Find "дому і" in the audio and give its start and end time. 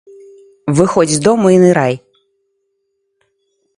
1.27-1.59